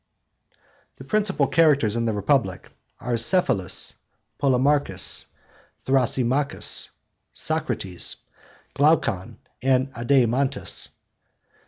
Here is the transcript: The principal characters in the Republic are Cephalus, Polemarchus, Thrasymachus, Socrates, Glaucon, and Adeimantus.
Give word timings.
The 0.95 1.03
principal 1.03 1.45
characters 1.45 1.95
in 1.95 2.05
the 2.07 2.13
Republic 2.13 2.71
are 2.99 3.17
Cephalus, 3.17 3.93
Polemarchus, 4.39 5.27
Thrasymachus, 5.85 6.89
Socrates, 7.33 8.15
Glaucon, 8.73 9.37
and 9.61 9.93
Adeimantus. 9.93 10.87